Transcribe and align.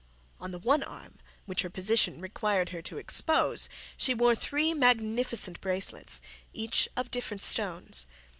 On 0.39 0.49
the 0.49 0.57
one 0.57 0.81
arm 0.81 1.19
which 1.45 1.61
her 1.61 1.69
position 1.69 2.21
required 2.21 2.69
her 2.69 2.81
to 2.81 2.97
expose 2.97 3.69
she 3.97 4.15
wore 4.15 4.33
three 4.33 4.73
magnificent 4.73 5.61
bracelets, 5.61 6.21
each 6.53 6.89
of 6.97 7.11
different 7.11 7.41
stones. 7.43 8.07